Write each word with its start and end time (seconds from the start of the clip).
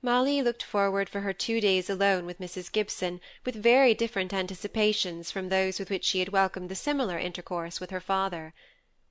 Molly 0.00 0.40
looked 0.42 0.62
forward 0.62 1.08
for 1.08 1.22
her 1.22 1.32
two 1.32 1.60
days 1.60 1.90
alone 1.90 2.24
with 2.24 2.38
Mrs. 2.38 2.70
Gibson 2.70 3.20
with 3.44 3.56
very 3.56 3.94
different 3.94 4.32
anticipations 4.32 5.32
from 5.32 5.48
those 5.48 5.80
with 5.80 5.90
which 5.90 6.04
she 6.04 6.20
had 6.20 6.28
welcomed 6.28 6.68
the 6.68 6.76
similar 6.76 7.18
intercourse 7.18 7.80
with 7.80 7.90
her 7.90 8.00
father. 8.00 8.54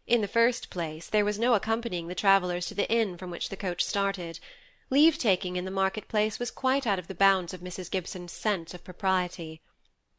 In 0.05 0.21
the 0.21 0.29
first 0.29 0.69
place, 0.69 1.09
there 1.09 1.25
was 1.25 1.37
no 1.37 1.55
accompanying 1.55 2.07
the 2.07 2.15
travellers 2.15 2.67
to 2.67 2.73
the 2.73 2.89
inn 2.89 3.17
from 3.17 3.29
which 3.29 3.49
the 3.49 3.57
coach 3.57 3.83
started. 3.83 4.39
Leave 4.89 5.17
taking 5.17 5.57
in 5.57 5.65
the 5.65 5.71
market 5.71 6.07
place 6.07 6.39
was 6.39 6.51
quite 6.51 6.87
out 6.87 6.99
of 6.99 7.07
the 7.07 7.15
bounds 7.15 7.53
of 7.53 7.59
Mrs. 7.59 7.91
Gibson's 7.91 8.31
sense 8.31 8.73
of 8.73 8.85
propriety. 8.85 9.61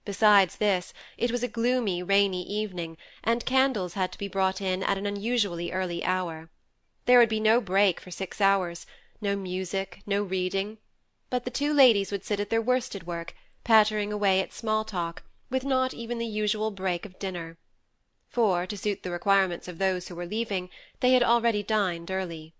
Besides 0.05 0.57
this, 0.57 0.93
it 1.17 1.33
was 1.33 1.43
a 1.43 1.49
gloomy, 1.49 2.03
rainy 2.03 2.43
evening, 2.43 2.99
and 3.25 3.47
candles 3.47 3.95
had 3.95 4.13
to 4.13 4.19
be 4.19 4.29
brought 4.29 4.61
in 4.61 4.83
at 4.83 4.99
an 4.99 5.07
unusually 5.07 5.73
early 5.73 6.05
hour. 6.05 6.51
There 7.07 7.19
would 7.19 7.31
be 7.31 7.41
no 7.41 7.63
break 7.63 8.01
for 8.01 8.11
six 8.11 8.39
hours 8.39 8.85
no 9.21 9.35
music, 9.35 10.01
no 10.07 10.23
reading; 10.23 10.79
but 11.29 11.45
the 11.45 11.51
two 11.51 11.75
ladies 11.75 12.13
would 12.13 12.23
sit 12.25 12.39
at 12.39 12.51
their 12.51 12.63
worsted 12.63 13.05
work, 13.05 13.35
pattering 13.65 14.13
away 14.13 14.41
at 14.41 14.53
small 14.53 14.85
talk, 14.85 15.25
with 15.51 15.65
not 15.65 15.93
even 15.93 16.19
the 16.19 16.25
usual 16.25 16.71
break 16.71 17.05
of 17.05 17.19
dinner. 17.19 17.59
For, 18.29 18.65
to 18.65 18.77
suit 18.79 19.03
the 19.03 19.11
requirements 19.11 19.67
of 19.67 19.79
those 19.79 20.07
who 20.07 20.15
were 20.15 20.25
leaving, 20.25 20.71
they 21.01 21.15
had 21.15 21.25
already 21.25 21.65
dined 21.65 22.13
early. 22.13 22.55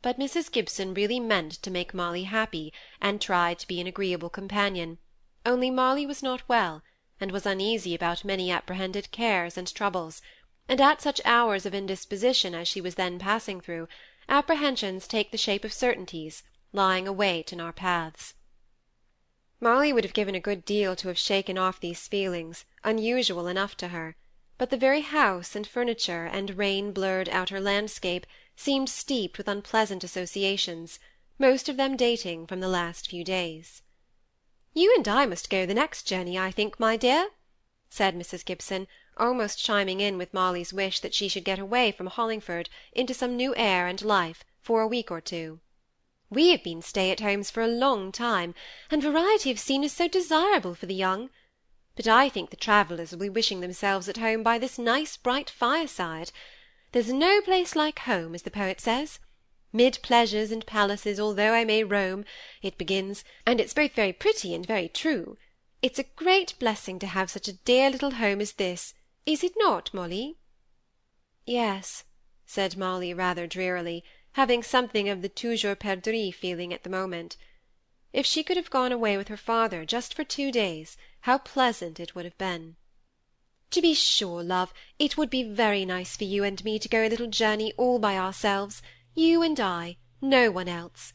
But 0.00 0.18
Mrs. 0.18 0.50
Gibson 0.50 0.94
really 0.94 1.20
meant 1.20 1.52
to 1.60 1.70
make 1.70 1.92
Molly 1.92 2.22
happy, 2.24 2.72
and 2.98 3.20
tried 3.20 3.58
to 3.58 3.68
be 3.68 3.78
an 3.78 3.86
agreeable 3.86 4.30
companion; 4.30 4.96
only 5.44 5.70
Molly 5.70 6.06
was 6.06 6.22
not 6.22 6.48
well, 6.48 6.82
and 7.20 7.30
was 7.30 7.44
uneasy 7.44 7.94
about 7.94 8.24
many 8.24 8.50
apprehended 8.50 9.10
cares 9.10 9.58
and 9.58 9.68
troubles; 9.74 10.22
and 10.66 10.80
at 10.80 11.02
such 11.02 11.20
hours 11.26 11.66
of 11.66 11.74
indisposition 11.74 12.54
as 12.54 12.68
she 12.68 12.80
was 12.80 12.94
then 12.94 13.18
passing 13.18 13.60
through, 13.60 13.86
apprehensions 14.28 15.06
take 15.06 15.30
the 15.30 15.38
shape 15.38 15.64
of 15.64 15.72
certainties, 15.72 16.42
lying 16.72 17.06
await 17.06 17.52
in 17.52 17.60
our 17.60 17.72
paths. 17.72 18.34
Molly 19.60 19.92
would 19.92 20.04
have 20.04 20.12
given 20.14 20.34
a 20.34 20.40
good 20.40 20.64
deal 20.64 20.94
to 20.96 21.08
have 21.08 21.18
shaken 21.18 21.56
off 21.56 21.80
these 21.80 22.08
feelings, 22.08 22.64
unusual 22.82 23.46
enough 23.46 23.76
to 23.76 23.88
her; 23.88 24.16
but 24.58 24.70
the 24.70 24.76
very 24.76 25.00
house 25.00 25.54
and 25.56 25.66
furniture 25.66 26.26
and 26.26 26.58
rain-blurred 26.58 27.28
outer 27.28 27.60
landscape 27.60 28.26
seemed 28.56 28.88
steeped 28.88 29.38
with 29.38 29.48
unpleasant 29.48 30.04
associations, 30.04 30.98
most 31.38 31.68
of 31.68 31.76
them 31.76 31.96
dating 31.96 32.46
from 32.46 32.60
the 32.60 32.68
last 32.68 33.08
few 33.08 33.24
days. 33.24 33.82
"You 34.72 34.94
and 34.96 35.06
I 35.08 35.26
must 35.26 35.50
go 35.50 35.66
the 35.66 35.74
next 35.74 36.04
journey, 36.04 36.38
I 36.38 36.50
think, 36.50 36.78
my 36.78 36.96
dear," 36.96 37.30
said 37.88 38.14
Mrs. 38.14 38.44
Gibson, 38.44 38.86
almost 39.16 39.64
chiming 39.64 40.00
in 40.00 40.18
with 40.18 40.34
Molly's 40.34 40.72
wish 40.72 41.00
that 41.00 41.14
she 41.14 41.28
should 41.28 41.44
get 41.44 41.58
away 41.58 41.92
from 41.92 42.08
Hollingford 42.08 42.68
into 42.92 43.14
some 43.14 43.36
new 43.36 43.54
air 43.56 43.86
and 43.86 44.00
life, 44.02 44.44
for 44.60 44.80
a 44.80 44.88
week 44.88 45.10
or 45.10 45.20
two. 45.20 45.60
We 46.30 46.48
have 46.48 46.64
been 46.64 46.82
stay-at-homes 46.82 47.50
for 47.50 47.62
a 47.62 47.68
long 47.68 48.10
time, 48.10 48.54
and 48.90 49.02
variety 49.02 49.50
of 49.50 49.58
scene 49.58 49.84
is 49.84 49.92
so 49.92 50.08
desirable 50.08 50.74
for 50.74 50.86
the 50.86 50.94
young. 50.94 51.30
But 51.96 52.08
I 52.08 52.28
think 52.28 52.50
the 52.50 52.56
travellers 52.56 53.12
will 53.12 53.20
be 53.20 53.28
wishing 53.28 53.60
themselves 53.60 54.08
at 54.08 54.16
home 54.16 54.42
by 54.42 54.58
this 54.58 54.78
nice 54.78 55.16
bright 55.16 55.48
fireside. 55.48 56.32
There's 56.92 57.12
no 57.12 57.40
place 57.40 57.76
like 57.76 58.00
home, 58.00 58.34
as 58.34 58.42
the 58.42 58.50
poet 58.50 58.80
says. 58.80 59.20
Mid 59.72 59.98
pleasures 60.02 60.50
and 60.50 60.66
palaces, 60.66 61.20
although 61.20 61.52
I 61.52 61.64
may 61.64 61.84
roam, 61.84 62.24
it 62.62 62.78
begins, 62.78 63.24
and 63.46 63.60
it's 63.60 63.74
both 63.74 63.92
very 63.92 64.12
pretty 64.12 64.54
and 64.54 64.66
very 64.66 64.88
true. 64.88 65.36
It's 65.82 65.98
a 65.98 66.04
great 66.16 66.54
blessing 66.58 66.98
to 67.00 67.06
have 67.06 67.30
such 67.30 67.46
a 67.46 67.52
dear 67.52 67.90
little 67.90 68.12
home 68.12 68.40
as 68.40 68.52
this, 68.52 68.94
is 69.26 69.42
it 69.42 69.52
not, 69.56 69.92
Molly? 69.94 70.36
Yes, 71.46 72.04
said 72.46 72.76
Molly 72.76 73.14
rather 73.14 73.46
drearily, 73.46 74.04
having 74.32 74.62
something 74.62 75.08
of 75.08 75.22
the 75.22 75.28
toujours 75.28 75.76
perdrix 75.76 76.34
feeling 76.34 76.72
at 76.72 76.82
the 76.82 76.90
moment. 76.90 77.36
If 78.12 78.26
she 78.26 78.42
could 78.42 78.56
have 78.56 78.70
gone 78.70 78.92
away 78.92 79.16
with 79.16 79.28
her 79.28 79.36
father, 79.36 79.84
just 79.84 80.14
for 80.14 80.24
two 80.24 80.52
days, 80.52 80.96
how 81.20 81.38
pleasant 81.38 81.98
it 81.98 82.14
would 82.14 82.24
have 82.24 82.38
been! 82.38 82.76
To 83.70 83.82
be 83.82 83.94
sure, 83.94 84.42
love, 84.42 84.72
it 84.98 85.16
would 85.16 85.30
be 85.30 85.42
very 85.42 85.84
nice 85.84 86.16
for 86.16 86.24
you 86.24 86.44
and 86.44 86.62
me 86.64 86.78
to 86.78 86.88
go 86.88 87.04
a 87.04 87.08
little 87.08 87.26
journey 87.26 87.72
all 87.76 87.98
by 87.98 88.16
ourselves, 88.16 88.82
you 89.14 89.42
and 89.42 89.58
I, 89.58 89.96
no 90.20 90.50
one 90.50 90.68
else. 90.68 91.12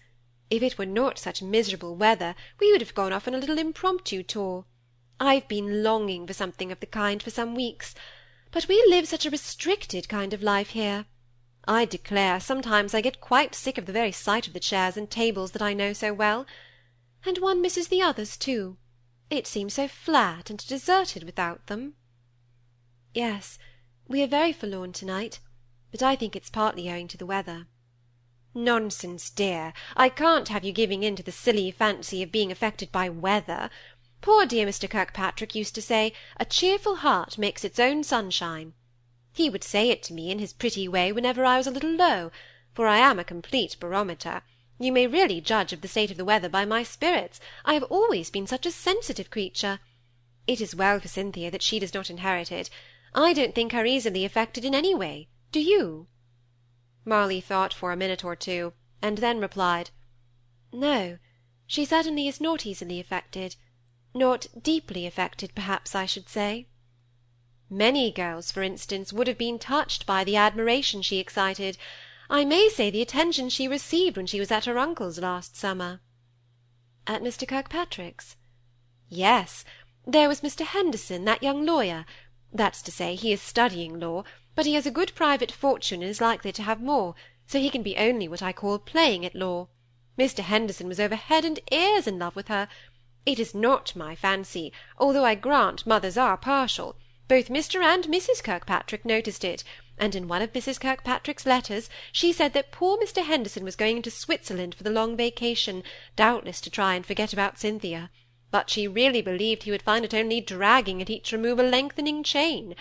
If 0.50 0.64
it 0.64 0.78
were 0.78 0.86
not 0.86 1.18
such 1.18 1.42
miserable 1.42 1.96
weather, 1.96 2.36
we 2.60 2.72
would 2.72 2.82
have 2.82 2.96
gone 2.96 3.14
off 3.14 3.28
on 3.28 3.36
a 3.36 3.38
little 3.38 3.58
impromptu 3.58 4.24
tour. 4.24 4.66
I've 5.20 5.48
been 5.48 5.84
longing 5.84 6.26
for 6.26 6.34
something 6.34 6.72
of 6.72 6.80
the 6.80 6.86
kind 6.86 7.22
for 7.22 7.30
some 7.30 7.54
weeks, 7.54 7.94
but 8.52 8.68
we 8.68 8.84
live 8.88 9.08
such 9.08 9.26
a 9.26 9.30
restricted 9.30 10.08
kind 10.08 10.34
of 10.34 10.42
life 10.42 10.70
here. 10.70 11.06
I 11.68 11.86
declare, 11.86 12.40
sometimes 12.40 12.94
I 12.94 13.02
get 13.02 13.20
quite 13.20 13.54
sick 13.54 13.78
of 13.78 13.86
the 13.86 13.92
very 13.92 14.12
sight 14.12 14.48
of 14.48 14.54
the 14.54 14.60
chairs 14.60 14.96
and 14.96 15.10
tables 15.10 15.52
that 15.52 15.62
I 15.62 15.74
know 15.74 15.94
so 15.94 16.14
well. 16.14 16.46
And 17.26 17.38
one 17.38 17.62
misses 17.62 17.90
the 17.90 18.02
others, 18.02 18.38
too. 18.38 18.78
It 19.30 19.46
seems 19.46 19.74
so 19.74 19.88
flat 19.88 20.50
and 20.50 20.66
deserted 20.66 21.24
without 21.24 21.68
them. 21.68 21.94
Yes, 23.14 23.60
we 24.08 24.24
are 24.24 24.28
very 24.28 24.54
forlorn 24.54 24.94
to-night, 24.94 25.40
but 25.92 26.02
I 26.02 26.16
think 26.16 26.36
it's 26.36 26.50
partly 26.50 26.90
owing 26.90 27.08
to 27.10 27.18
the 27.18 27.26
weather. 27.26 27.68
Nonsense, 28.56 29.30
dear. 29.30 29.74
I 29.96 30.10
can't 30.10 30.48
have 30.48 30.64
you 30.64 30.72
giving 30.72 31.04
in 31.04 31.16
to 31.18 31.24
the 31.24 31.32
silly 31.32 31.70
fancy 31.70 32.24
of 32.24 32.32
being 32.32 32.52
affected 32.52 32.92
by 32.92 33.10
weather. 33.10 33.70
Poor 34.22 34.46
dear 34.46 34.68
Mr. 34.68 34.90
Kirkpatrick 34.90 35.56
used 35.56 35.74
to 35.76 35.82
say, 35.82 36.12
a 36.38 36.44
cheerful 36.44 36.98
heart 36.98 37.38
makes 37.38 37.64
its 37.64 37.80
own 37.80 38.04
sunshine. 38.04 38.74
He 39.32 39.50
would 39.50 39.64
say 39.64 39.90
it 39.90 40.04
to 40.04 40.14
me 40.14 40.30
in 40.30 40.40
his 40.40 40.52
pretty 40.52 40.88
way 40.90 41.14
whenever 41.14 41.46
I 41.46 41.58
was 41.58 41.68
a 41.68 41.72
little 41.72 41.94
low, 41.94 42.30
for 42.74 42.86
I 42.86 42.98
am 42.98 43.18
a 43.18 43.24
complete 43.24 43.78
barometer. 43.80 44.42
You 44.78 44.92
may 44.92 45.08
really 45.08 45.40
judge 45.40 45.72
of 45.72 45.80
the 45.80 45.88
state 45.88 46.12
of 46.12 46.18
the 46.18 46.26
weather 46.26 46.50
by 46.50 46.66
my 46.66 46.84
spirits. 46.84 47.40
I 47.64 47.76
have 47.76 47.84
always 47.84 48.30
been 48.30 48.46
such 48.46 48.66
a 48.66 48.72
sensitive 48.72 49.30
creature. 49.30 49.80
It 50.48 50.60
is 50.60 50.76
well 50.76 51.00
for 51.00 51.08
Cynthia 51.08 51.50
that 51.52 51.62
she 51.62 51.80
does 51.80 51.94
not 51.94 52.10
inherit 52.10 52.52
it. 52.52 52.70
I 53.14 53.32
don't 53.32 53.56
think 53.56 53.72
her 53.72 53.86
easily 53.86 54.26
affected 54.26 54.66
in 54.66 54.76
any 54.76 54.94
way. 54.94 55.30
Do 55.54 55.62
you? 55.62 56.08
Molly 57.06 57.40
thought 57.40 57.74
for 57.74 57.94
a 57.94 57.98
minute 57.98 58.26
or 58.26 58.36
two, 58.36 58.74
and 59.02 59.20
then 59.20 59.40
replied, 59.40 59.92
No, 60.74 61.20
she 61.66 61.86
certainly 61.86 62.28
is 62.28 62.42
not 62.42 62.66
easily 62.66 63.00
affected 63.00 63.56
not 64.14 64.48
deeply 64.62 65.06
affected, 65.06 65.54
perhaps 65.56 65.96
I 65.96 66.06
should 66.06 66.30
say. 66.30 66.68
Many 67.70 68.12
girls, 68.12 68.52
for 68.52 68.64
instance, 68.64 69.14
would 69.14 69.28
have 69.28 69.38
been 69.38 69.60
touched 69.60 70.06
by 70.06 70.24
the 70.24 70.36
admiration 70.36 71.02
she 71.02 71.20
excited, 71.20 71.78
I 72.30 72.46
may 72.46 72.70
say 72.70 72.90
the 72.90 73.02
attention 73.02 73.50
she 73.50 73.68
received 73.68 74.18
when 74.18 74.26
she 74.26 74.40
was 74.40 74.52
at 74.52 74.66
her 74.66 74.78
uncle's 74.78 75.20
last 75.20 75.56
summer. 75.56 76.02
At 77.06 77.22
Mr. 77.22 77.48
Kirkpatrick's? 77.48 78.36
Yes, 79.08 79.66
there 80.06 80.28
was 80.28 80.42
Mr. 80.42 80.66
Henderson, 80.66 81.26
that 81.26 81.44
young 81.44 81.66
lawyer. 81.66 82.06
That's 82.52 82.82
to 82.84 82.92
say, 82.92 83.16
he 83.16 83.32
is 83.32 83.42
studying 83.42 84.00
law, 84.00 84.24
but 84.56 84.66
he 84.66 84.74
has 84.74 84.86
a 84.86 84.92
good 84.92 85.14
private 85.16 85.52
fortune 85.52 86.02
and 86.02 86.10
is 86.10 86.22
likely 86.22 86.52
to 86.54 86.64
have 86.64 86.82
more, 86.82 87.16
so 87.46 87.60
he 87.60 87.70
can 87.70 87.84
be 87.84 87.98
only 87.98 88.28
what 88.28 88.42
I 88.42 88.54
call 88.54 88.80
playing 88.80 89.26
at 89.26 89.36
law. 89.36 89.68
Mr. 90.18 90.40
Henderson 90.40 90.88
was 90.88 91.00
over 91.00 91.16
head 91.16 91.46
and 91.46 91.60
ears 91.72 92.08
in 92.08 92.20
love 92.20 92.36
with 92.36 92.48
her, 92.48 92.68
it 93.26 93.40
is 93.40 93.54
not 93.54 93.96
my 93.96 94.16
fancy, 94.16 94.72
although 94.98 95.26
I 95.26 95.36
grant 95.36 95.86
mothers 95.86 96.18
are 96.18 96.38
partial. 96.38 96.96
Both 97.28 97.50
Mr. 97.50 97.84
and 97.84 98.06
Mrs. 98.06 98.44
Kirkpatrick 98.44 99.06
noticed 99.06 99.44
it, 99.44 99.64
and 99.98 100.16
in 100.16 100.28
one 100.28 100.42
of 100.42 100.54
Mrs. 100.54 100.80
Kirkpatrick's 100.80 101.46
letters 101.46 101.90
she 102.12 102.32
said 102.32 102.54
that 102.54 102.72
poor 102.72 102.98
Mr. 102.98 103.24
Henderson 103.24 103.64
was 103.64 103.76
going 103.76 103.98
into 103.98 104.10
Switzerland 104.10 104.74
for 104.74 104.84
the 104.84 104.90
long 104.90 105.16
vacation, 105.16 105.84
doubtless 106.16 106.62
to 106.62 106.70
try 106.70 106.96
and 106.96 107.06
forget 107.06 107.34
about 107.34 107.60
Cynthia; 107.60 108.10
but 108.50 108.70
she 108.70 108.88
really 108.88 109.22
believed 109.22 109.64
he 109.64 109.72
would 109.72 109.84
find 109.84 110.06
it 110.06 110.14
only 110.14 110.42
dragging 110.42 111.02
at 111.02 111.10
each 111.10 111.32
remove 111.32 111.60
a 111.60 111.64
lengthening 111.64 112.24
chain. 112.24 112.74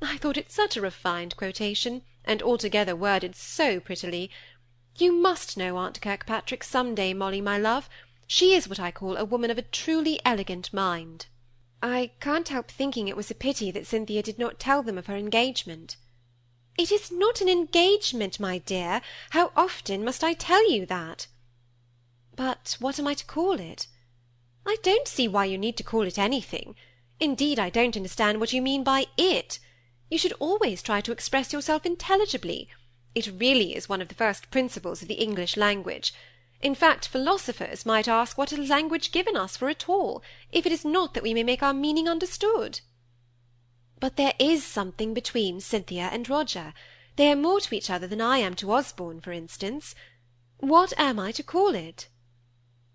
I 0.00 0.16
thought 0.16 0.38
it 0.38 0.50
such 0.50 0.76
a 0.76 0.80
refined 0.80 1.36
quotation, 1.36 2.02
and 2.24 2.42
altogether 2.42 2.96
worded 2.96 3.36
so 3.36 3.80
prettily. 3.80 4.30
You 4.96 5.12
must 5.12 5.58
know 5.58 5.76
aunt 5.76 6.00
Kirkpatrick 6.00 6.64
some 6.64 6.94
day, 6.94 7.12
Molly, 7.12 7.40
my 7.40 7.58
love. 7.58 7.88
She 8.32 8.54
is 8.54 8.68
what 8.68 8.78
I 8.78 8.92
call 8.92 9.16
a 9.16 9.24
woman 9.24 9.50
of 9.50 9.58
a 9.58 9.62
truly 9.62 10.20
elegant 10.24 10.72
mind. 10.72 11.26
I 11.82 12.12
can't 12.20 12.46
help 12.46 12.70
thinking 12.70 13.08
it 13.08 13.16
was 13.16 13.28
a 13.28 13.34
pity 13.34 13.72
that 13.72 13.88
Cynthia 13.88 14.22
did 14.22 14.38
not 14.38 14.60
tell 14.60 14.84
them 14.84 14.96
of 14.96 15.06
her 15.06 15.16
engagement. 15.16 15.96
It 16.78 16.92
is 16.92 17.10
not 17.10 17.40
an 17.40 17.48
engagement, 17.48 18.38
my 18.38 18.58
dear. 18.58 19.00
How 19.30 19.50
often 19.56 20.04
must 20.04 20.22
I 20.22 20.34
tell 20.34 20.70
you 20.70 20.86
that? 20.86 21.26
But 22.36 22.76
what 22.78 23.00
am 23.00 23.08
I 23.08 23.14
to 23.14 23.24
call 23.24 23.58
it? 23.58 23.88
I 24.64 24.76
don't 24.84 25.08
see 25.08 25.26
why 25.26 25.46
you 25.46 25.58
need 25.58 25.76
to 25.78 25.82
call 25.82 26.02
it 26.02 26.16
anything. 26.16 26.76
Indeed, 27.18 27.58
I 27.58 27.68
don't 27.68 27.96
understand 27.96 28.38
what 28.38 28.52
you 28.52 28.62
mean 28.62 28.84
by 28.84 29.06
it. 29.18 29.58
You 30.08 30.18
should 30.18 30.34
always 30.38 30.82
try 30.82 31.00
to 31.00 31.10
express 31.10 31.52
yourself 31.52 31.84
intelligibly. 31.84 32.68
It 33.12 33.40
really 33.40 33.74
is 33.74 33.88
one 33.88 34.00
of 34.00 34.06
the 34.06 34.14
first 34.14 34.52
principles 34.52 35.02
of 35.02 35.08
the 35.08 35.14
English 35.14 35.56
language. 35.56 36.14
In 36.62 36.74
fact, 36.74 37.08
philosophers 37.08 37.86
might 37.86 38.06
ask 38.06 38.36
what 38.36 38.52
is 38.52 38.68
language 38.68 39.12
given 39.12 39.34
us 39.34 39.56
for 39.56 39.70
at 39.70 39.88
all, 39.88 40.22
if 40.52 40.66
it 40.66 40.72
is 40.72 40.84
not 40.84 41.14
that 41.14 41.22
we 41.22 41.32
may 41.32 41.42
make 41.42 41.62
our 41.62 41.72
meaning 41.72 42.06
understood? 42.06 42.80
But 43.98 44.16
there 44.16 44.34
is 44.38 44.62
something 44.62 45.14
between 45.14 45.60
Cynthia 45.60 46.10
and 46.12 46.28
Roger. 46.28 46.74
They 47.16 47.32
are 47.32 47.36
more 47.36 47.60
to 47.60 47.74
each 47.74 47.88
other 47.88 48.06
than 48.06 48.20
I 48.20 48.38
am 48.38 48.54
to 48.56 48.72
Osborne, 48.72 49.20
for 49.20 49.32
instance. 49.32 49.94
What 50.58 50.92
am 50.98 51.18
I 51.18 51.32
to 51.32 51.42
call 51.42 51.74
it? 51.74 52.08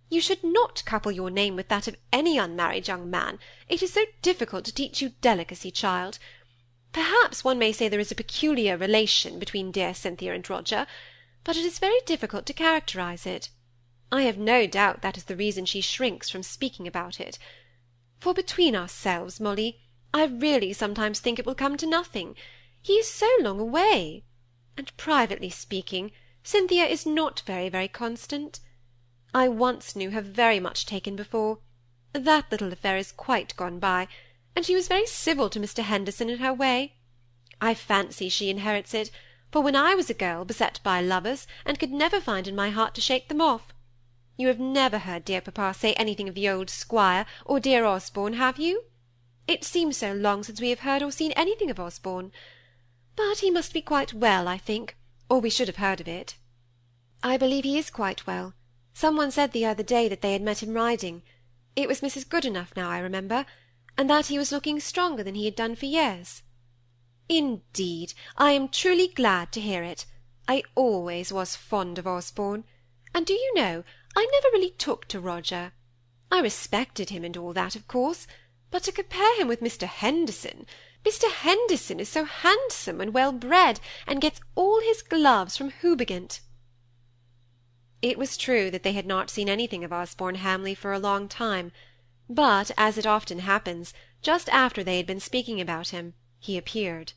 You 0.09 0.21
should 0.21 0.43
not 0.43 0.85
couple 0.85 1.11
your 1.11 1.31
name 1.31 1.55
with 1.55 1.67
that 1.69 1.87
of 1.87 1.97
any 2.13 2.37
unmarried 2.37 2.87
young 2.87 3.09
man. 3.09 3.39
It 3.67 3.81
is 3.81 3.93
so 3.93 4.05
difficult 4.21 4.65
to 4.65 4.73
teach 4.73 5.01
you 5.01 5.13
delicacy, 5.21 5.71
child. 5.71 6.19
Perhaps 6.93 7.43
one 7.43 7.57
may 7.57 7.71
say 7.71 7.89
there 7.89 7.99
is 7.99 8.11
a 8.11 8.15
peculiar 8.15 8.77
relation 8.77 9.39
between 9.39 9.71
dear 9.71 9.95
Cynthia 9.95 10.33
and 10.33 10.47
Roger, 10.47 10.85
but 11.43 11.57
it 11.57 11.65
is 11.65 11.79
very 11.79 11.99
difficult 12.05 12.45
to 12.45 12.53
characterize 12.53 13.25
it. 13.25 13.49
I 14.11 14.21
have 14.23 14.37
no 14.37 14.67
doubt 14.67 15.01
that 15.01 15.17
is 15.17 15.25
the 15.25 15.35
reason 15.35 15.65
she 15.65 15.81
shrinks 15.81 16.29
from 16.29 16.43
speaking 16.43 16.87
about 16.87 17.19
it. 17.19 17.37
For 18.19 18.33
between 18.33 18.75
ourselves, 18.75 19.39
Molly, 19.39 19.81
I 20.13 20.25
really 20.25 20.73
sometimes 20.73 21.19
think 21.19 21.39
it 21.39 21.45
will 21.45 21.55
come 21.55 21.75
to 21.77 21.85
nothing. 21.85 22.35
He 22.81 22.93
is 22.93 23.09
so 23.09 23.29
long 23.41 23.59
away. 23.59 24.23
And 24.77 24.95
privately 24.95 25.49
speaking, 25.49 26.11
Cynthia 26.43 26.85
is 26.85 27.05
not 27.05 27.41
very, 27.45 27.67
very 27.67 27.87
constant. 27.87 28.59
I 29.33 29.47
once 29.47 29.95
knew 29.95 30.11
her 30.11 30.21
very 30.21 30.59
much 30.59 30.85
taken 30.85 31.15
before. 31.15 31.59
That 32.13 32.51
little 32.51 32.71
affair 32.71 32.97
is 32.97 33.11
quite 33.11 33.55
gone 33.57 33.79
by, 33.79 34.07
and 34.55 34.65
she 34.65 34.75
was 34.75 34.87
very 34.87 35.05
civil 35.07 35.49
to 35.49 35.59
Mr. 35.59 35.83
Henderson 35.83 36.29
in 36.29 36.39
her 36.39 36.53
way. 36.53 36.95
I 37.59 37.73
fancy 37.73 38.29
she 38.29 38.49
inherits 38.49 38.93
it, 38.93 39.11
for 39.51 39.61
when 39.61 39.75
I 39.75 39.95
was 39.95 40.09
a 40.09 40.13
girl 40.13 40.45
beset 40.45 40.79
by 40.83 41.01
lovers, 41.01 41.47
and 41.65 41.79
could 41.79 41.91
never 41.91 42.21
find 42.21 42.47
in 42.47 42.55
my 42.55 42.69
heart 42.69 42.95
to 42.95 43.01
shake 43.01 43.27
them 43.27 43.41
off. 43.41 43.73
You 44.37 44.47
have 44.49 44.59
never 44.59 44.97
heard 44.97 45.23
dear 45.23 45.41
papa 45.41 45.73
say 45.73 45.93
anything 45.93 46.27
of 46.27 46.35
the 46.35 46.49
old 46.49 46.69
squire, 46.69 47.25
or 47.45 47.59
dear 47.59 47.85
Osborne, 47.85 48.33
have 48.33 48.59
you? 48.59 48.83
It 49.47 49.63
seems 49.63 49.97
so 49.97 50.13
long 50.13 50.43
since 50.43 50.59
we 50.59 50.71
have 50.71 50.79
heard 50.79 51.01
or 51.01 51.11
seen 51.11 51.31
anything 51.33 51.69
of 51.69 51.79
Osborne. 51.79 52.31
But 53.15 53.39
he 53.39 53.49
must 53.49 53.73
be 53.73 53.81
quite 53.81 54.13
well, 54.13 54.47
I 54.47 54.57
think, 54.57 54.97
or 55.29 55.39
we 55.39 55.49
should 55.49 55.67
have 55.67 55.77
heard 55.77 56.01
of 56.01 56.07
it. 56.07 56.35
I 57.23 57.37
believe 57.37 57.63
he 57.63 57.77
is 57.77 57.89
quite 57.89 58.27
well. 58.27 58.53
Some 58.93 59.15
one 59.15 59.31
said 59.31 59.51
the 59.51 59.65
other 59.65 59.83
day 59.83 60.07
that 60.09 60.21
they 60.21 60.33
had 60.33 60.41
met 60.41 60.61
him 60.61 60.73
riding. 60.73 61.21
It 61.75 61.87
was 61.87 62.01
Mrs. 62.01 62.27
Goodenough 62.27 62.75
now, 62.75 62.89
I 62.89 62.99
remember, 62.99 63.45
and 63.97 64.09
that 64.09 64.27
he 64.27 64.37
was 64.37 64.51
looking 64.51 64.79
stronger 64.79 65.23
than 65.23 65.35
he 65.35 65.45
had 65.45 65.55
done 65.55 65.75
for 65.75 65.85
years. 65.85 66.43
Indeed, 67.29 68.13
I 68.37 68.51
am 68.51 68.69
truly 68.69 69.07
glad 69.07 69.51
to 69.53 69.61
hear 69.61 69.83
it. 69.83 70.05
I 70.47 70.63
always 70.75 71.31
was 71.31 71.55
fond 71.55 71.97
of 71.97 72.05
Osborne. 72.05 72.65
And 73.13 73.25
do 73.25 73.33
you 73.33 73.53
know, 73.55 73.83
I 74.15 74.27
never 74.31 74.47
really 74.53 74.71
took 74.71 75.07
to 75.09 75.19
Roger. 75.19 75.73
I 76.31 76.39
respected 76.39 77.09
him 77.09 77.23
and 77.23 77.35
all 77.35 77.53
that, 77.53 77.75
of 77.75 77.87
course, 77.87 78.27
but 78.71 78.83
to 78.83 78.91
compare 78.91 79.39
him 79.39 79.47
with 79.47 79.61
Mr. 79.61 79.87
Henderson, 79.87 80.65
Mr. 81.05 81.31
Henderson 81.31 81.99
is 81.99 82.09
so 82.09 82.25
handsome 82.25 82.99
and 82.99 83.13
well 83.13 83.31
bred, 83.31 83.79
and 84.07 84.19
gets 84.19 84.41
all 84.55 84.81
his 84.81 85.03
gloves 85.03 85.55
from 85.55 85.69
Houbigant. 85.69 86.39
It 88.01 88.17
was 88.17 88.37
true 88.37 88.71
that 88.71 88.83
they 88.83 88.93
had 88.93 89.05
not 89.05 89.29
seen 89.29 89.47
anything 89.47 89.83
of 89.83 89.93
Osborne 89.93 90.35
Hamley 90.35 90.73
for 90.73 90.93
a 90.93 90.99
long 90.99 91.27
time, 91.27 91.71
but, 92.27 92.71
as 92.77 92.97
it 92.97 93.05
often 93.05 93.39
happens, 93.39 93.93
just 94.21 94.49
after 94.49 94.83
they 94.83 94.97
had 94.97 95.05
been 95.05 95.19
speaking 95.19 95.61
about 95.61 95.89
him, 95.89 96.15
he 96.39 96.57
appeared. 96.57 97.13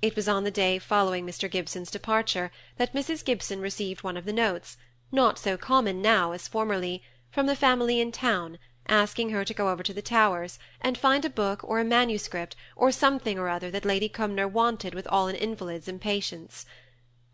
It 0.00 0.14
was 0.14 0.28
on 0.28 0.44
the 0.44 0.50
day 0.50 0.78
following 0.78 1.26
Mr. 1.26 1.50
Gibson's 1.50 1.90
departure 1.90 2.52
that 2.76 2.94
Mrs. 2.94 3.24
Gibson 3.24 3.60
received 3.60 4.04
one 4.04 4.16
of 4.16 4.24
the 4.26 4.32
notes, 4.32 4.76
not 5.12 5.38
so 5.38 5.56
common 5.56 6.00
now 6.00 6.32
as 6.32 6.48
formerly, 6.48 7.02
from 7.30 7.46
the 7.46 7.56
family 7.56 8.00
in 8.00 8.12
town, 8.12 8.58
asking 8.88 9.30
her 9.30 9.44
to 9.44 9.54
go 9.54 9.70
over 9.70 9.82
to 9.82 9.94
the 9.94 10.02
Towers, 10.02 10.58
and 10.80 10.98
find 10.98 11.24
a 11.24 11.30
book 11.30 11.64
or 11.64 11.80
a 11.80 11.84
manuscript, 11.84 12.54
or 12.76 12.92
something 12.92 13.38
or 13.38 13.48
other 13.48 13.70
that 13.70 13.84
Lady 13.84 14.08
Cumnor 14.08 14.46
wanted 14.46 14.94
with 14.94 15.06
all 15.08 15.26
an 15.28 15.36
invalid's 15.36 15.88
impatience. 15.88 16.66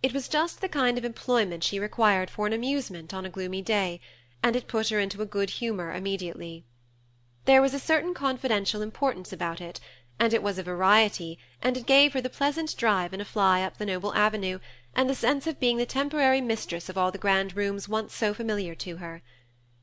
It 0.03 0.15
was 0.15 0.29
just 0.29 0.61
the 0.61 0.69
kind 0.69 0.97
of 0.97 1.05
employment 1.05 1.65
she 1.65 1.79
required 1.79 2.31
for 2.31 2.47
an 2.47 2.53
amusement 2.53 3.13
on 3.13 3.27
a 3.27 3.31
gloomy 3.31 3.63
day, 3.63 4.01
and 4.43 4.57
it 4.57 4.69
put 4.69 4.89
her 4.89 4.99
into 4.99 5.21
a 5.21 5.27
good 5.27 5.51
humour 5.51 5.93
immediately. 5.93 6.65
There 7.45 7.61
was 7.61 7.75
a 7.75 7.79
certain 7.79 8.15
confidential 8.15 8.81
importance 8.81 9.33
about 9.33 9.61
it, 9.61 9.81
and 10.19 10.33
it 10.33 10.43
was 10.43 10.59
a 10.59 10.63
variety, 10.63 11.39
and 11.61 11.77
it 11.77 11.87
gave 11.87 12.13
her 12.13 12.21
the 12.21 12.31
pleasant 12.31 12.77
drive 12.77 13.13
in 13.13 13.21
a 13.21 13.25
fly 13.25 13.63
up 13.63 13.79
the 13.79 13.87
noble 13.87 14.15
avenue, 14.15 14.59
and 14.95 15.09
the 15.09 15.15
sense 15.15 15.47
of 15.47 15.61
being 15.61 15.77
the 15.77 15.87
temporary 15.87 16.41
mistress 16.41 16.89
of 16.89 16.99
all 16.99 17.11
the 17.13 17.19
grand 17.19 17.57
rooms 17.57 17.89
once 17.89 18.15
so 18.15 18.35
familiar 18.35 18.75
to 18.75 18.97
her. 18.97 19.23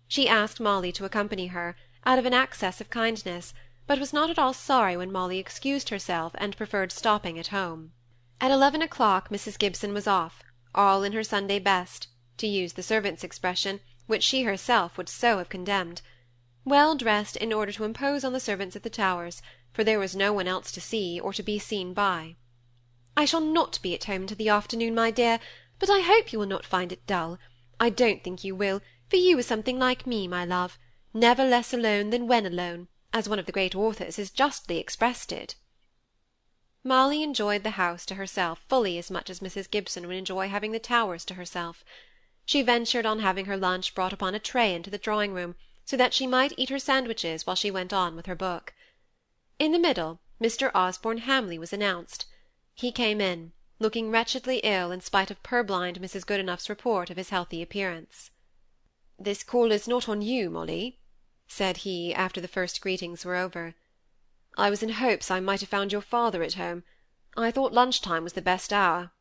She 0.08 0.28
asked 0.28 0.60
Molly 0.60 0.92
to 0.92 1.06
accompany 1.06 1.48
her, 1.48 1.76
out 2.06 2.20
of 2.20 2.26
an 2.26 2.34
access 2.34 2.82
of 2.82 2.90
kindness, 2.90 3.54
but 3.86 4.00
was 4.00 4.12
not 4.12 4.30
at 4.30 4.38
all 4.38 4.54
sorry 4.54 4.98
when 4.98 5.12
Molly 5.12 5.40
excused 5.40 5.90
herself 5.90 6.34
and 6.38 6.58
preferred 6.58 6.92
stopping 6.92 7.40
at 7.40 7.48
home. 7.48 7.94
At 8.42 8.52
eleven 8.52 8.82
o'clock 8.82 9.30
Mrs. 9.30 9.58
Gibson 9.58 9.94
was 9.94 10.08
off, 10.08 10.44
all 10.76 11.04
in 11.04 11.14
her 11.14 11.24
Sunday 11.24 11.60
best, 11.60 12.08
to 12.38 12.46
use 12.48 12.74
the 12.74 12.84
servant's 12.84 13.24
expression, 13.24 13.80
which 14.08 14.24
she 14.24 14.44
herself 14.44 14.98
would 14.98 15.08
so 15.10 15.38
have 15.38 15.48
condemned; 15.50 16.02
well 16.66 16.96
dressed 16.96 17.38
in 17.38 17.54
order 17.54 17.72
to 17.72 17.86
impose 17.86 18.24
on 18.24 18.34
the 18.34 18.40
servants 18.40 18.76
at 18.76 18.84
the 18.84 18.90
Towers, 18.90 19.42
for 19.72 19.84
there 19.84 20.00
was 20.00 20.16
no 20.16 20.34
one 20.34 20.48
else 20.48 20.72
to 20.74 20.82
see, 20.82 21.20
or 21.20 21.32
to 21.32 21.44
be 21.44 21.58
seen 21.58 21.94
by. 21.94 22.36
I 23.20 23.26
shall 23.26 23.42
not 23.42 23.82
be 23.82 23.96
at 23.96 24.04
home 24.04 24.22
until 24.22 24.38
the 24.38 24.50
afternoon, 24.50 24.94
my 24.94 25.10
dear, 25.10 25.40
but 25.80 25.90
I 25.90 26.02
hope 26.02 26.32
you 26.32 26.38
will 26.38 26.46
not 26.46 26.68
find 26.68 26.92
it 26.92 27.08
dull. 27.08 27.40
I 27.80 27.90
don't 27.90 28.24
think 28.24 28.44
you 28.44 28.56
will, 28.56 28.80
for 29.10 29.16
you 29.16 29.40
are 29.40 29.44
something 29.44 29.80
like 29.80 30.06
me, 30.06 30.28
my 30.28 30.46
love, 30.46 30.78
never 31.16 31.44
less 31.44 31.74
alone 31.74 32.12
than 32.12 32.28
when 32.28 32.46
alone, 32.46 32.90
as 33.12 33.28
one 33.28 33.40
of 33.40 33.48
the 33.48 33.52
great 33.52 33.74
authors 33.74 34.18
has 34.18 34.30
justly 34.30 34.78
expressed 34.78 35.32
it. 35.32 35.56
Molly 36.84 37.24
enjoyed 37.24 37.64
the 37.64 37.72
house 37.72 38.06
to 38.06 38.16
herself 38.16 38.64
fully 38.70 39.00
as 39.00 39.10
much 39.10 39.32
as 39.32 39.40
Mrs. 39.40 39.72
Gibson 39.72 40.06
would 40.06 40.16
enjoy 40.16 40.48
having 40.48 40.72
the 40.72 40.78
Towers 40.78 41.26
to 41.26 41.34
herself. 41.34 41.84
She 42.46 42.62
ventured 42.62 43.08
on 43.08 43.22
having 43.22 43.46
her 43.46 43.58
lunch 43.58 43.96
brought 43.96 44.14
upon 44.14 44.36
a 44.36 44.40
tray 44.40 44.76
into 44.76 44.92
the 44.92 45.00
drawing-room, 45.00 45.56
so 45.86 45.98
that 45.98 46.14
she 46.14 46.28
might 46.28 46.54
eat 46.56 46.70
her 46.70 46.78
sandwiches 46.78 47.48
while 47.48 47.56
she 47.56 47.72
went 47.72 47.92
on 47.92 48.16
with 48.16 48.28
her 48.28 48.36
book. 48.36 48.76
In 49.58 49.72
the 49.72 49.80
middle, 49.80 50.20
Mr. 50.40 50.70
Osborne 50.76 51.18
Hamley 51.18 51.58
was 51.58 51.74
announced. 51.74 52.28
He 52.80 52.92
came 52.92 53.20
in, 53.20 53.54
looking 53.80 54.12
wretchedly 54.12 54.60
ill 54.60 54.92
in 54.92 55.02
spite 55.02 55.32
of 55.32 55.42
purblind 55.42 55.98
Mrs. 55.98 56.28
Goodenough's 56.28 56.70
report 56.70 57.10
of 57.10 57.18
his 57.18 57.32
healthy 57.32 57.64
appearance. 57.64 58.30
"This 59.18 59.42
call 59.44 59.72
is 59.72 59.88
not 59.88 60.08
on 60.08 60.22
you, 60.22 60.52
Molly," 60.52 61.00
said 61.48 61.78
he, 61.78 62.14
after 62.14 62.40
the 62.40 62.48
first 62.48 62.80
greetings 62.80 63.26
were 63.26 63.36
over. 63.36 63.74
I 64.60 64.70
was 64.70 64.84
in 64.84 64.90
hopes 64.90 65.32
I 65.32 65.40
might 65.40 65.62
have 65.62 65.70
found 65.70 65.92
your 65.92 66.04
father 66.04 66.44
at 66.44 66.54
home. 66.54 66.84
I 67.36 67.50
thought 67.50 67.74
lunch 67.74 68.00
time 68.00 68.24
was 68.24 68.34
the 68.34 68.44
best 68.44 68.72
hour." 68.72 69.12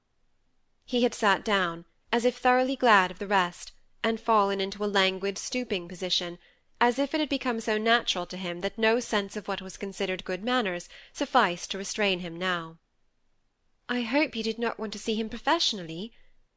He 0.85 1.03
had 1.03 1.15
sat 1.15 1.43
down, 1.43 1.87
as 2.13 2.27
if 2.27 2.37
thoroughly 2.37 2.77
glad 2.77 3.11
of 3.11 3.19
the 3.19 3.27
rest, 3.27 3.73
and 4.05 4.21
fallen 4.21 4.61
into 4.61 4.85
a 4.85 4.95
languid, 5.01 5.39
stooping 5.39 5.89
position, 5.89 6.39
as 6.79 6.99
if 6.99 7.15
it 7.15 7.21
had 7.21 7.31
become 7.31 7.61
so 7.61 7.79
natural 7.79 8.27
to 8.27 8.37
him 8.37 8.61
that 8.61 8.77
no 8.77 9.01
sense 9.01 9.35
of 9.35 9.49
what 9.49 9.63
was 9.63 9.79
considered 9.79 10.27
good 10.27 10.45
manners 10.45 10.91
sufficed 11.15 11.71
to 11.71 11.79
restrain 11.79 12.19
him 12.19 12.37
now. 12.37 12.77
"I 13.89 14.01
hope 14.01 14.35
you 14.35 14.43
did 14.43 14.59
not 14.59 14.81
want 14.81 14.93
to 14.95 14.99
see 14.99 15.15
him 15.15 15.29
professionally," 15.29 16.13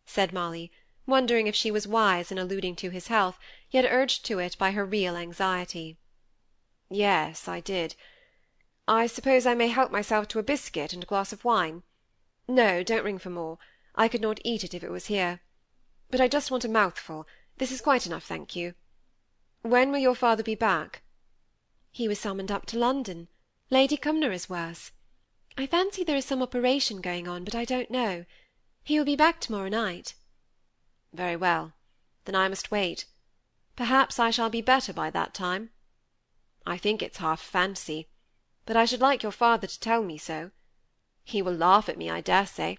said 0.05 0.33
Molly, 0.33 0.71
wondering 1.05 1.45
if 1.45 1.55
she 1.55 1.69
was 1.69 1.87
wise 1.87 2.31
in 2.31 2.39
alluding 2.39 2.75
to 2.77 2.89
his 2.89 3.05
health, 3.05 3.37
yet 3.69 3.85
urged 3.85 4.25
to 4.25 4.39
it 4.39 4.57
by 4.57 4.71
her 4.71 4.83
real 4.83 5.15
anxiety. 5.15 5.99
"Yes, 6.89 7.47
I 7.47 7.59
did. 7.59 7.93
I 8.87 9.05
suppose 9.05 9.45
I 9.45 9.53
may 9.53 9.67
help 9.67 9.91
myself 9.91 10.27
to 10.29 10.39
a 10.39 10.43
biscuit 10.43 10.91
and 10.91 11.03
a 11.03 11.05
glass 11.05 11.31
of 11.31 11.45
wine. 11.45 11.83
No, 12.47 12.81
don't 12.81 13.05
ring 13.05 13.19
for 13.19 13.29
more. 13.29 13.59
I 13.93 14.07
could 14.07 14.21
not 14.21 14.39
eat 14.43 14.63
it 14.63 14.73
if 14.73 14.83
it 14.83 14.89
was 14.89 15.05
here. 15.05 15.41
But 16.09 16.21
I 16.21 16.27
just 16.27 16.49
want 16.49 16.65
a 16.65 16.67
mouthful. 16.67 17.27
This 17.57 17.71
is 17.71 17.81
quite 17.81 18.07
enough, 18.07 18.23
thank 18.23 18.55
you. 18.55 18.73
When 19.61 19.91
will 19.91 19.99
your 19.99 20.15
father 20.15 20.41
be 20.41 20.55
back? 20.55 21.03
He 21.91 22.07
was 22.07 22.19
summoned 22.19 22.51
up 22.51 22.65
to 22.67 22.79
London. 22.79 23.27
Lady 23.69 23.97
Cumnor 23.97 24.31
is 24.31 24.49
worse. 24.49 24.91
I 25.57 25.65
fancy 25.65 26.03
there 26.03 26.17
is 26.17 26.25
some 26.25 26.41
operation 26.41 27.01
going 27.01 27.27
on, 27.27 27.43
but 27.43 27.55
I 27.55 27.65
don't 27.65 27.91
know. 27.91 28.25
He 28.83 28.97
will 28.97 29.05
be 29.05 29.15
back 29.15 29.39
tomorrow 29.39 29.69
night. 29.69 30.13
Very 31.13 31.35
well. 31.35 31.73
Then 32.25 32.35
I 32.35 32.47
must 32.47 32.71
wait. 32.71 33.05
Perhaps 33.75 34.19
I 34.19 34.31
shall 34.31 34.49
be 34.49 34.61
better 34.61 34.93
by 34.93 35.09
that 35.09 35.33
time. 35.33 35.71
I 36.65 36.77
think 36.77 37.01
it's 37.01 37.17
half 37.17 37.41
fancy 37.41 38.07
but 38.69 38.77
I 38.77 38.85
should 38.85 39.01
like 39.01 39.23
your 39.23 39.31
father 39.31 39.65
to 39.65 39.79
tell 39.79 40.03
me 40.03 40.19
so. 40.19 40.51
He 41.23 41.41
will 41.41 41.55
laugh 41.55 41.89
at 41.89 41.97
me, 41.97 42.07
I 42.07 42.21
dare 42.21 42.45
say, 42.45 42.77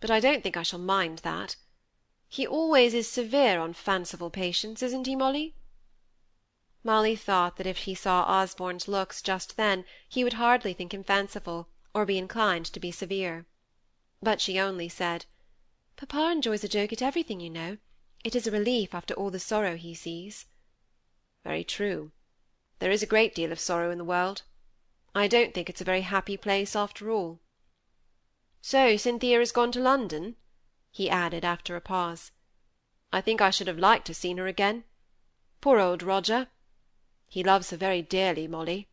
but 0.00 0.10
I 0.10 0.18
don't 0.18 0.42
think 0.42 0.56
I 0.56 0.64
shall 0.64 0.80
mind 0.80 1.18
that. 1.18 1.54
He 2.28 2.44
always 2.44 2.92
is 2.92 3.08
severe 3.08 3.60
on 3.60 3.72
fanciful 3.72 4.30
patients, 4.30 4.82
isn't 4.82 5.06
he, 5.06 5.14
Molly? 5.14 5.54
Molly 6.82 7.14
thought 7.14 7.56
that 7.58 7.68
if 7.68 7.78
he 7.86 7.94
saw 7.94 8.24
Osborne's 8.24 8.88
looks 8.88 9.22
just 9.22 9.56
then 9.56 9.84
he 10.08 10.24
would 10.24 10.32
hardly 10.32 10.72
think 10.72 10.92
him 10.92 11.04
fanciful, 11.04 11.68
or 11.94 12.06
be 12.06 12.18
inclined 12.18 12.66
to 12.66 12.80
be 12.80 12.90
severe. 12.90 13.46
But 14.20 14.40
she 14.40 14.58
only 14.58 14.88
said, 14.88 15.26
"Papa 15.96 16.30
enjoys 16.30 16.64
a 16.64 16.68
joke 16.68 16.92
at 16.92 17.02
everything, 17.02 17.40
you 17.40 17.50
know. 17.50 17.78
It 18.24 18.34
is 18.34 18.46
a 18.46 18.50
relief 18.50 18.94
after 18.94 19.14
all 19.14 19.30
the 19.30 19.38
sorrow 19.38 19.76
he 19.76 19.94
sees." 19.94 20.46
Very 21.44 21.64
true. 21.64 22.12
There 22.78 22.90
is 22.90 23.02
a 23.02 23.06
great 23.06 23.34
deal 23.34 23.52
of 23.52 23.60
sorrow 23.60 23.90
in 23.90 23.98
the 23.98 24.04
world. 24.04 24.42
I 25.14 25.28
don't 25.28 25.52
think 25.52 25.68
it's 25.68 25.80
a 25.80 25.84
very 25.84 26.02
happy 26.02 26.36
place 26.36 26.74
after 26.74 27.10
all. 27.10 27.40
So 28.60 28.96
Cynthia 28.96 29.38
has 29.40 29.52
gone 29.52 29.72
to 29.72 29.80
London? 29.80 30.36
he 30.90 31.10
added 31.10 31.44
after 31.44 31.74
a 31.74 31.80
pause. 31.80 32.30
I 33.12 33.20
think 33.20 33.40
I 33.40 33.50
should 33.50 33.66
have 33.66 33.78
liked 33.78 34.06
to 34.06 34.10
have 34.10 34.16
seen 34.16 34.38
her 34.38 34.46
again. 34.46 34.84
Poor 35.60 35.78
old 35.78 36.02
Roger! 36.02 36.48
He 37.28 37.42
loves 37.42 37.70
her 37.70 37.76
very 37.76 38.02
dearly, 38.02 38.46
Molly." 38.46 38.88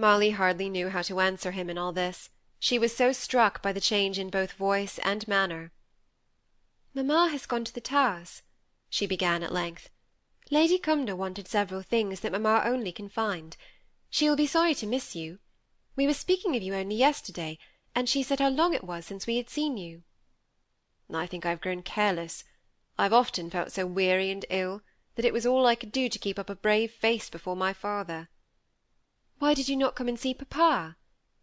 Molly 0.00 0.30
hardly 0.30 0.68
knew 0.68 0.90
how 0.90 1.02
to 1.02 1.18
answer 1.18 1.50
him 1.50 1.68
in 1.68 1.76
all 1.76 1.90
this, 1.90 2.30
she 2.60 2.78
was 2.78 2.94
so 2.94 3.10
struck 3.10 3.60
by 3.60 3.72
the 3.72 3.80
change 3.80 4.16
in 4.16 4.30
both 4.30 4.52
voice 4.52 5.00
and 5.00 5.26
manner. 5.26 5.72
"Mamma 6.94 7.30
has 7.30 7.46
gone 7.46 7.64
to 7.64 7.74
the 7.74 7.80
Towers," 7.80 8.44
she 8.88 9.08
began 9.08 9.42
at 9.42 9.52
length. 9.52 9.90
"Lady 10.52 10.78
Cumnor 10.78 11.16
wanted 11.16 11.48
several 11.48 11.82
things 11.82 12.20
that 12.20 12.30
mamma 12.30 12.62
only 12.64 12.92
can 12.92 13.08
find. 13.08 13.56
She 14.08 14.28
will 14.28 14.36
be 14.36 14.46
sorry 14.46 14.72
to 14.76 14.86
miss 14.86 15.16
you. 15.16 15.40
We 15.96 16.06
were 16.06 16.14
speaking 16.14 16.54
of 16.54 16.62
you 16.62 16.76
only 16.76 16.94
yesterday, 16.94 17.58
and 17.92 18.08
she 18.08 18.22
said 18.22 18.38
how 18.38 18.50
long 18.50 18.74
it 18.74 18.84
was 18.84 19.04
since 19.04 19.26
we 19.26 19.36
had 19.36 19.50
seen 19.50 19.76
you." 19.76 20.04
I 21.12 21.26
think 21.26 21.44
I've 21.44 21.60
grown 21.60 21.82
careless. 21.82 22.44
I've 22.96 23.12
often 23.12 23.50
felt 23.50 23.72
so 23.72 23.84
weary 23.84 24.30
and 24.30 24.46
ill, 24.48 24.82
that 25.16 25.24
it 25.24 25.32
was 25.32 25.44
all 25.44 25.66
I 25.66 25.74
could 25.74 25.90
do 25.90 26.08
to 26.08 26.18
keep 26.20 26.38
up 26.38 26.48
a 26.48 26.54
brave 26.54 26.92
face 26.92 27.28
before 27.28 27.56
my 27.56 27.72
father. 27.72 28.28
"Why 29.40 29.54
did 29.54 29.68
you 29.68 29.76
not 29.76 29.94
come 29.94 30.08
and 30.08 30.18
see 30.18 30.34
papa?" 30.34 30.96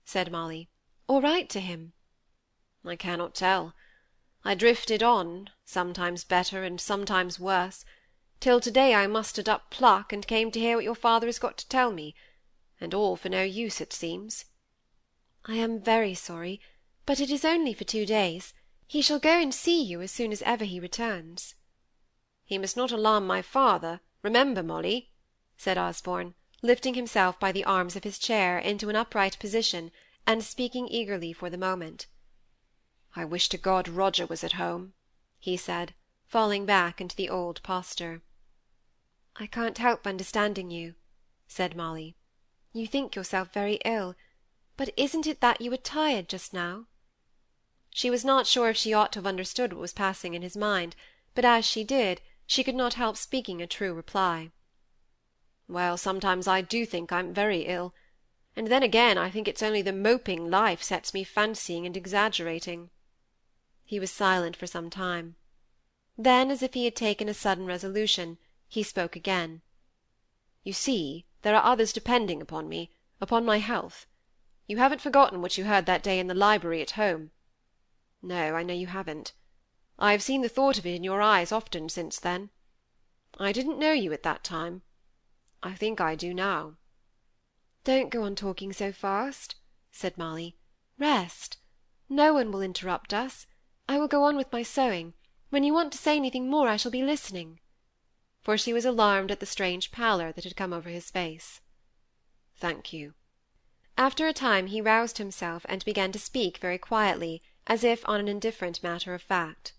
said 0.03 0.29
Molly, 0.29 0.67
"or 1.07 1.21
write 1.21 1.47
to 1.51 1.61
him?" 1.61 1.93
I 2.83 2.97
cannot 2.97 3.33
tell. 3.33 3.73
I 4.43 4.53
drifted 4.53 5.01
on, 5.01 5.49
sometimes 5.63 6.25
better 6.25 6.65
and 6.65 6.81
sometimes 6.81 7.39
worse, 7.39 7.85
till 8.41 8.59
to-day 8.59 8.93
I 8.93 9.07
mustered 9.07 9.47
up 9.47 9.69
pluck 9.69 10.11
and 10.11 10.27
came 10.27 10.51
to 10.51 10.59
hear 10.59 10.75
what 10.75 10.83
your 10.83 10.93
father 10.93 11.25
has 11.27 11.39
got 11.39 11.57
to 11.57 11.69
tell 11.69 11.93
me, 11.93 12.13
and 12.81 12.93
all 12.93 13.15
for 13.15 13.29
no 13.29 13.43
use, 13.43 13.79
it 13.79 13.93
seems." 13.93 14.43
"I 15.45 15.55
am 15.55 15.79
very 15.81 16.15
sorry, 16.15 16.59
but 17.05 17.21
it 17.21 17.31
is 17.31 17.45
only 17.45 17.73
for 17.73 17.85
two 17.85 18.05
days. 18.05 18.53
He 18.87 19.01
shall 19.01 19.19
go 19.19 19.39
and 19.39 19.53
see 19.55 19.81
you 19.81 20.01
as 20.01 20.11
soon 20.11 20.33
as 20.33 20.41
ever 20.41 20.65
he 20.65 20.81
returns." 20.81 21.55
"He 22.43 22.57
must 22.57 22.75
not 22.75 22.91
alarm 22.91 23.25
my 23.25 23.41
father, 23.41 24.01
remember, 24.21 24.63
Molly," 24.63 25.11
said 25.55 25.77
Osborne, 25.77 26.35
lifting 26.65 26.95
himself 26.95 27.39
by 27.39 27.51
the 27.51 27.63
arms 27.63 27.95
of 27.95 28.03
his 28.03 28.17
chair 28.17 28.57
into 28.57 28.89
an 28.89 28.95
upright 28.95 29.37
position, 29.37 29.91
and 30.25 30.43
speaking 30.43 30.87
eagerly 30.87 31.31
for 31.31 31.47
the 31.47 31.59
moment. 31.59 32.07
"I 33.15 33.23
wish 33.23 33.49
to 33.49 33.57
God 33.59 33.87
Roger 33.87 34.25
was 34.25 34.43
at 34.43 34.53
home," 34.53 34.95
he 35.37 35.57
said, 35.57 35.93
falling 36.25 36.65
back 36.65 36.99
into 36.99 37.15
the 37.15 37.29
old 37.29 37.61
posture. 37.61 38.23
"I 39.35 39.45
can't 39.45 39.77
help 39.77 40.07
understanding 40.07 40.71
you," 40.71 40.95
said 41.47 41.75
Molly. 41.75 42.15
"You 42.73 42.87
think 42.87 43.15
yourself 43.15 43.53
very 43.53 43.75
ill, 43.85 44.15
but 44.75 44.89
isn't 44.97 45.27
it 45.27 45.41
that 45.41 45.61
you 45.61 45.69
were 45.69 45.77
tired 45.77 46.27
just 46.27 46.51
now?" 46.51 46.87
She 47.91 48.09
was 48.09 48.25
not 48.25 48.47
sure 48.47 48.71
if 48.71 48.77
she 48.77 48.91
ought 48.91 49.11
to 49.13 49.19
have 49.19 49.27
understood 49.27 49.71
what 49.71 49.81
was 49.81 49.93
passing 49.93 50.33
in 50.33 50.41
his 50.41 50.57
mind, 50.57 50.95
but 51.35 51.45
as 51.45 51.63
she 51.63 51.83
did, 51.83 52.23
she 52.47 52.63
could 52.63 52.73
not 52.73 52.95
help 52.95 53.17
speaking 53.17 53.61
a 53.61 53.67
true 53.67 53.93
reply. 53.93 54.49
Well, 55.67 55.97
sometimes 55.97 56.47
I 56.47 56.61
do 56.61 56.85
think 56.85 57.11
I'm 57.11 57.33
very 57.33 57.61
ill, 57.61 57.93
and 58.55 58.67
then 58.67 58.83
again 58.83 59.17
I 59.17 59.29
think 59.29 59.47
it's 59.47 59.63
only 59.63 59.81
the 59.81 59.91
moping 59.91 60.49
life 60.49 60.83
sets 60.83 61.13
me 61.13 61.23
fancying 61.23 61.85
and 61.85 61.97
exaggerating. 61.97 62.89
He 63.83 63.99
was 63.99 64.11
silent 64.11 64.55
for 64.55 64.67
some 64.67 64.89
time. 64.89 65.35
Then, 66.17 66.49
as 66.49 66.63
if 66.63 66.73
he 66.73 66.85
had 66.85 66.95
taken 66.95 67.27
a 67.27 67.33
sudden 67.33 67.65
resolution, 67.65 68.37
he 68.67 68.83
spoke 68.83 69.15
again. 69.15 69.61
You 70.63 70.73
see, 70.73 71.25
there 71.41 71.55
are 71.55 71.63
others 71.63 71.93
depending 71.93 72.41
upon 72.41 72.69
me, 72.69 72.91
upon 73.19 73.45
my 73.45 73.59
health. 73.59 74.07
You 74.67 74.77
haven't 74.77 75.01
forgotten 75.01 75.41
what 75.41 75.57
you 75.57 75.65
heard 75.65 75.85
that 75.85 76.03
day 76.03 76.19
in 76.19 76.27
the 76.27 76.33
library 76.33 76.81
at 76.81 76.91
home. 76.91 77.31
No, 78.21 78.55
I 78.55 78.63
know 78.63 78.73
you 78.73 78.87
haven't. 78.87 79.33
I 79.99 80.11
have 80.11 80.23
seen 80.23 80.41
the 80.41 80.49
thought 80.49 80.77
of 80.77 80.85
it 80.85 80.95
in 80.95 81.03
your 81.03 81.21
eyes 81.21 81.51
often 81.51 81.89
since 81.89 82.19
then. 82.19 82.49
I 83.37 83.51
didn't 83.51 83.79
know 83.79 83.91
you 83.91 84.11
at 84.13 84.23
that 84.23 84.43
time. 84.43 84.81
I 85.67 85.73
think 85.73 85.99
I 85.99 86.13
do 86.13 86.31
now." 86.31 86.77
"Don't 87.83 88.11
go 88.11 88.21
on 88.21 88.35
talking 88.35 88.71
so 88.71 88.91
fast," 88.91 89.55
said 89.91 90.15
Molly. 90.15 90.55
"Rest. 90.99 91.57
No 92.07 92.35
one 92.35 92.51
will 92.51 92.61
interrupt 92.61 93.15
us. 93.15 93.47
I 93.89 93.97
will 93.97 94.07
go 94.07 94.25
on 94.25 94.37
with 94.37 94.51
my 94.51 94.61
sewing. 94.61 95.15
When 95.49 95.63
you 95.63 95.73
want 95.73 95.91
to 95.93 95.97
say 95.97 96.17
anything 96.17 96.51
more, 96.51 96.67
I 96.69 96.77
shall 96.77 96.91
be 96.91 97.01
listening." 97.01 97.61
For 98.43 98.59
she 98.59 98.73
was 98.73 98.85
alarmed 98.85 99.31
at 99.31 99.39
the 99.39 99.47
strange 99.47 99.89
pallor 99.91 100.31
that 100.33 100.43
had 100.43 100.55
come 100.55 100.71
over 100.71 100.89
his 100.89 101.09
face. 101.09 101.61
"Thank 102.55 102.93
you." 102.93 103.15
After 103.97 104.27
a 104.27 104.33
time 104.33 104.67
he 104.67 104.81
roused 104.81 105.17
himself, 105.17 105.65
and 105.67 105.83
began 105.83 106.11
to 106.11 106.19
speak 106.19 106.59
very 106.59 106.77
quietly, 106.77 107.41
as 107.65 107.83
if 107.83 108.07
on 108.07 108.19
an 108.19 108.27
indifferent 108.27 108.83
matter 108.83 109.15
of 109.15 109.23
fact. 109.23 109.73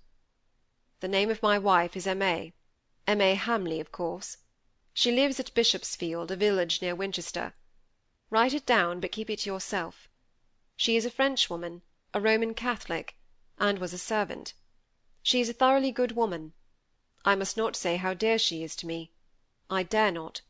The 0.99 1.07
name 1.07 1.31
of 1.31 1.45
my 1.45 1.61
wife 1.61 1.97
is 1.97 2.07
Aimée 2.07 2.55
Aimée 3.07 3.37
Hamley, 3.37 3.79
of 3.79 3.93
course. 3.93 4.39
She 4.99 5.13
lives 5.13 5.39
at 5.39 5.53
Bishopsfield, 5.53 6.31
a 6.31 6.37
village 6.37 6.81
near 6.81 6.95
Winchester. 6.95 7.53
Write 8.31 8.55
it 8.55 8.65
down, 8.65 8.99
but 8.99 9.13
keep 9.13 9.29
it 9.29 9.41
to 9.41 9.51
yourself. 9.51 10.09
She 10.75 10.97
is 10.97 11.05
a 11.05 11.11
Frenchwoman, 11.11 11.83
a 12.15 12.21
Roman 12.21 12.55
Catholic, 12.55 13.15
and 13.59 13.79
was 13.79 13.93
a 13.93 13.99
servant. 13.99 14.55
She 15.23 15.39
is 15.39 15.51
a 15.51 15.53
thoroughly 15.53 15.93
good 15.93 16.13
woman. 16.13 16.55
I 17.27 17.35
must 17.35 17.59
not 17.59 17.77
say 17.77 17.97
how 17.97 18.15
dear 18.15 18.39
she 18.39 18.63
is 18.63 18.75
to 18.77 18.87
me. 18.87 19.13
I 19.69 19.83
dare 19.83 20.11
not. 20.11 20.41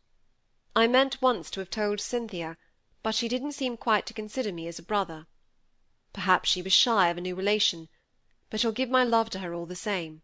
I 0.76 0.86
meant 0.86 1.20
once 1.20 1.50
to 1.50 1.58
have 1.58 1.68
told 1.68 2.00
Cynthia, 2.00 2.56
but 3.02 3.16
she 3.16 3.26
didn't 3.26 3.50
seem 3.50 3.76
quite 3.76 4.06
to 4.06 4.14
consider 4.14 4.52
me 4.52 4.68
as 4.68 4.78
a 4.78 4.84
brother. 4.84 5.26
Perhaps 6.12 6.50
she 6.50 6.62
was 6.62 6.72
shy 6.72 7.08
of 7.08 7.18
a 7.18 7.20
new 7.20 7.34
relation, 7.34 7.88
but 8.48 8.62
you'll 8.62 8.70
give 8.70 8.90
my 8.90 9.02
love 9.02 9.28
to 9.30 9.40
her 9.40 9.52
all 9.52 9.66
the 9.66 9.74
same. 9.74 10.22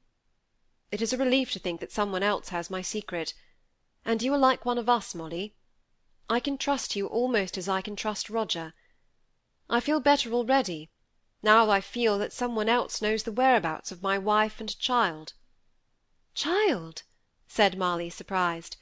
It 0.93 1.03
is 1.03 1.13
a 1.13 1.19
relief 1.19 1.51
to 1.55 1.59
think 1.59 1.81
that 1.81 1.91
some 1.91 2.13
one 2.13 2.23
else 2.23 2.51
has 2.51 2.71
my 2.71 2.83
secret, 2.83 3.35
and 4.05 4.23
you 4.23 4.33
are 4.35 4.39
like 4.39 4.65
one 4.65 4.79
of 4.79 4.89
us, 4.89 5.15
Molly. 5.15 5.55
I 6.29 6.41
can 6.41 6.59
trust 6.59 6.97
you 6.97 7.07
almost 7.07 7.57
as 7.57 7.69
I 7.69 7.81
can 7.81 7.95
trust 7.97 8.31
Roger. 8.31 8.75
I 9.69 9.81
feel 9.81 10.01
better 10.01 10.33
already, 10.33 10.91
now 11.43 11.71
I 11.71 11.81
feel 11.81 12.19
that 12.19 12.33
some 12.33 12.55
one 12.55 12.69
else 12.69 13.03
knows 13.03 13.25
the 13.25 13.33
whereabouts 13.33 13.91
of 13.91 14.03
my 14.03 14.17
wife 14.19 14.61
and 14.61 14.79
child. 14.79 15.35
Child! 16.35 17.03
said 17.47 17.77
Molly, 17.77 18.11
surprised; 18.11 18.77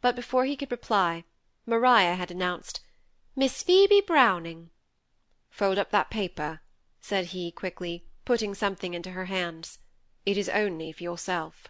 but 0.00 0.16
before 0.16 0.44
he 0.44 0.56
could 0.56 0.70
reply, 0.70 1.24
Maria 1.66 2.14
had 2.14 2.30
announced, 2.30 2.80
Miss 3.34 3.62
Phoebe 3.62 4.00
Browning. 4.00 4.70
Fold 5.50 5.78
up 5.78 5.90
that 5.90 6.10
paper, 6.10 6.60
said 7.00 7.26
he, 7.26 7.50
quickly, 7.52 8.06
putting 8.24 8.54
something 8.54 8.94
into 8.94 9.10
her 9.10 9.26
hands. 9.26 9.78
It 10.24 10.36
is 10.36 10.48
only 10.48 10.90
for 10.92 11.02
yourself. 11.02 11.68